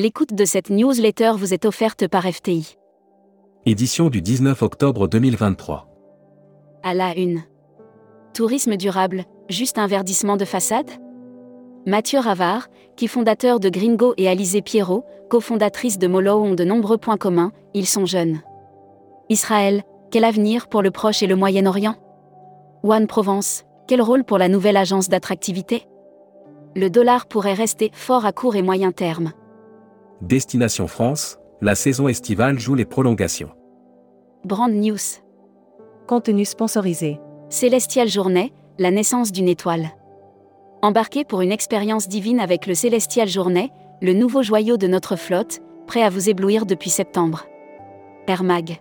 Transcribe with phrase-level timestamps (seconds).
[0.00, 2.76] L'écoute de cette newsletter vous est offerte par FTI.
[3.66, 5.88] Édition du 19 octobre 2023.
[6.84, 7.42] À la une.
[8.32, 10.88] Tourisme durable, juste un verdissement de façade?
[11.84, 16.98] Mathieu Ravard, qui fondateur de Gringo et Alizé Pierrot, cofondatrice de Molo ont de nombreux
[16.98, 18.40] points communs, ils sont jeunes.
[19.28, 21.96] Israël, quel avenir pour le Proche et le Moyen-Orient?
[22.84, 25.88] One Provence, quel rôle pour la nouvelle agence d'attractivité?
[26.76, 29.32] Le dollar pourrait rester fort à court et moyen terme.
[30.20, 33.50] Destination France, la saison estivale joue les prolongations.
[34.44, 34.98] Brand News.
[36.08, 37.20] Contenu sponsorisé.
[37.50, 39.90] Célestial Journée, la naissance d'une étoile.
[40.82, 43.70] Embarquez pour une expérience divine avec le Célestial Journée,
[44.02, 47.46] le nouveau joyau de notre flotte, prêt à vous éblouir depuis septembre.
[48.26, 48.80] Air Mag.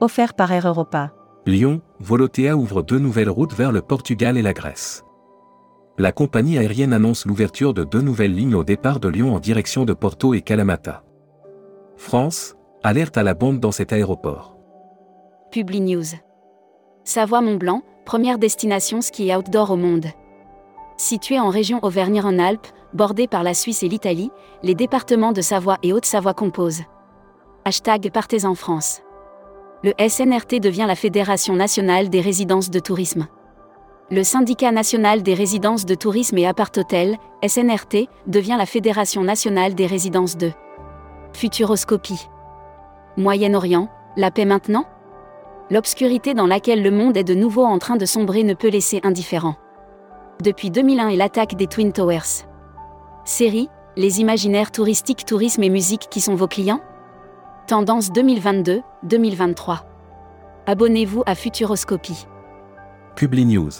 [0.00, 1.12] Offert par Air Europa.
[1.46, 5.04] Lyon, Volotea ouvre deux nouvelles routes vers le Portugal et la Grèce.
[6.00, 9.84] La compagnie aérienne annonce l'ouverture de deux nouvelles lignes au départ de Lyon en direction
[9.84, 11.04] de Porto et Kalamata.
[11.98, 14.56] France, alerte à la bombe dans cet aéroport.
[15.50, 16.16] Publi News.
[17.04, 20.06] Savoie-Mont-Blanc, première destination ski outdoor au monde.
[20.96, 24.30] Située en région Auvergne-en-Alpes, bordée par la Suisse et l'Italie,
[24.62, 26.84] les départements de Savoie et Haute-Savoie composent.
[27.66, 29.02] Hashtag Partez en France.
[29.84, 33.28] Le SNRT devient la Fédération nationale des résidences de tourisme.
[34.12, 37.16] Le Syndicat national des résidences de tourisme et appart-hôtel,
[37.46, 40.50] SNRT, devient la Fédération nationale des résidences de
[41.32, 42.28] Futuroscopie.
[43.16, 44.84] Moyen-Orient, la paix maintenant?
[45.70, 48.98] L'obscurité dans laquelle le monde est de nouveau en train de sombrer ne peut laisser
[49.04, 49.54] indifférent.
[50.42, 52.48] Depuis 2001 et l'attaque des Twin Towers.
[53.24, 56.80] Série, les imaginaires touristiques, tourisme et musique qui sont vos clients?
[57.68, 59.82] Tendance 2022-2023.
[60.66, 62.26] Abonnez-vous à Futuroscopie.
[63.14, 63.70] Publi News.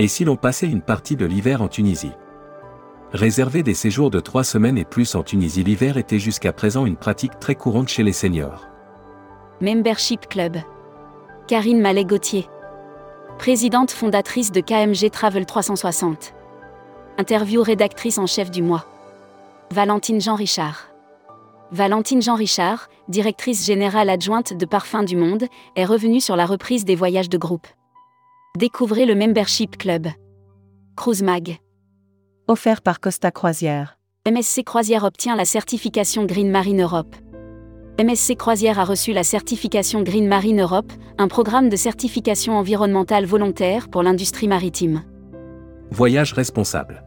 [0.00, 2.12] Et si l'on passait une partie de l'hiver en Tunisie?
[3.12, 6.96] Réserver des séjours de trois semaines et plus en Tunisie l'hiver était jusqu'à présent une
[6.96, 8.68] pratique très courante chez les seniors.
[9.60, 10.58] Membership Club.
[11.48, 12.46] Karine Mallet-Gauthier.
[13.38, 16.34] Présidente fondatrice de KMG Travel 360.
[17.16, 18.86] Interview rédactrice en chef du mois.
[19.72, 20.90] Valentine Jean Richard.
[21.72, 25.44] Valentine Jean Richard, directrice générale adjointe de Parfums du Monde,
[25.74, 27.66] est revenue sur la reprise des voyages de groupe.
[28.56, 30.08] Découvrez le Membership Club.
[30.96, 31.58] Cruise Mag.
[32.48, 33.98] Offert par Costa Croisière.
[34.28, 37.14] MSC Croisière obtient la certification Green Marine Europe.
[38.02, 43.88] MSC Croisière a reçu la certification Green Marine Europe, un programme de certification environnementale volontaire
[43.88, 45.04] pour l'industrie maritime.
[45.90, 47.04] Voyage responsable.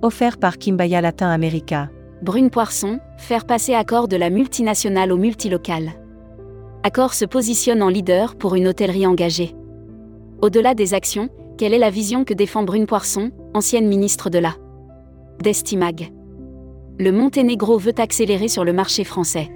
[0.00, 1.90] Offert par Kimbaya Latin America.
[2.22, 5.90] Brune Poisson, faire passer Accor de la multinationale au multilocal.
[6.84, 9.54] Accor se positionne en leader pour une hôtellerie engagée.
[10.44, 14.54] Au-delà des actions, quelle est la vision que défend Brune Poisson, ancienne ministre de la
[15.42, 16.12] Destimag?
[16.98, 19.50] Le Monténégro veut accélérer sur le marché français.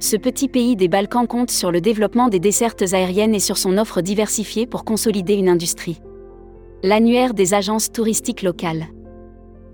[0.00, 3.78] Ce petit pays des Balkans compte sur le développement des dessertes aériennes et sur son
[3.78, 6.00] offre diversifiée pour consolider une industrie.
[6.82, 8.86] L'annuaire des agences touristiques locales.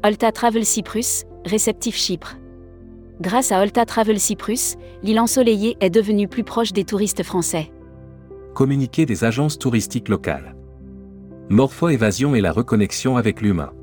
[0.04, 2.36] Olta Travel Cyprus, réceptif Chypre.
[3.22, 7.70] Grâce à Olta Travel Cyprus, l'île ensoleillée est devenue plus proche des touristes français.
[8.56, 10.56] Communiqué des agences touristiques locales.
[11.50, 13.74] Morpho-évasion et la reconnexion avec l'humain.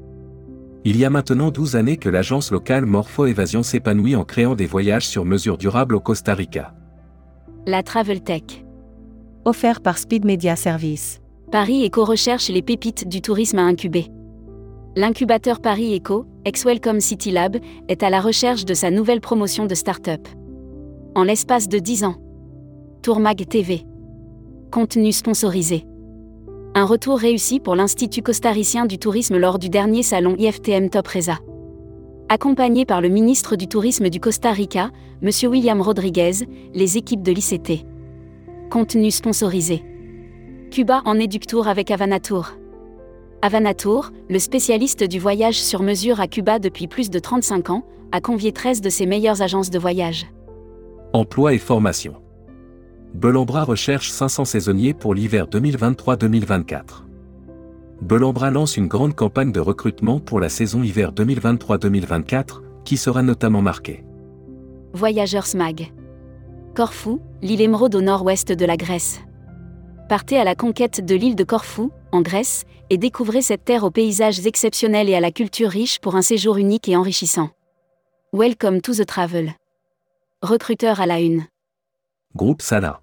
[0.84, 5.08] Il y a maintenant 12 années que l'agence locale Morpho-évasion s'épanouit en créant des voyages
[5.08, 6.74] sur mesure durables au Costa Rica.
[7.68, 8.66] La Travel Tech.
[9.46, 11.22] Offert par Speed Media Service.
[11.52, 14.08] Paris Eco recherche les pépites du tourisme à incuber.
[14.96, 17.58] L'incubateur Paris Eco, ex-Welcome City Lab,
[17.90, 20.28] est à la recherche de sa nouvelle promotion de start-up.
[21.14, 22.16] En l'espace de 10 ans.
[23.04, 23.86] Tourmag TV.
[24.74, 25.86] Contenu sponsorisé.
[26.74, 31.38] Un retour réussi pour l'Institut costaricien du tourisme lors du dernier salon IFTM Top Reza.
[32.28, 34.90] Accompagné par le ministre du Tourisme du Costa Rica,
[35.22, 35.30] M.
[35.44, 37.86] William Rodriguez, les équipes de l'ICT.
[38.72, 39.84] Contenu sponsorisé.
[40.72, 42.54] Cuba en éductour avec Avanatour.
[43.44, 48.22] Avanatour, le spécialiste du voyage sur mesure à Cuba depuis plus de 35 ans, a
[48.22, 50.26] convié 13 de ses meilleures agences de voyage.
[51.14, 52.16] Emploi et formation.
[53.14, 57.04] Belambra recherche 500 saisonniers pour l'hiver 2023-2024.
[58.02, 63.62] Belambra lance une grande campagne de recrutement pour la saison hiver 2023-2024, qui sera notamment
[63.62, 64.04] marquée.
[64.94, 65.94] Voyageurs Mag.
[66.76, 69.22] Corfou, l'île émeraude au nord-ouest de la Grèce.
[70.10, 73.92] Partez à la conquête de l'île de Corfou, en Grèce, et découvrez cette terre aux
[73.92, 77.52] paysages exceptionnels et à la culture riche pour un séjour unique et enrichissant.
[78.34, 79.54] Welcome to the travel.
[80.42, 81.44] Recruteur à la une.
[82.36, 83.03] Groupe Sala.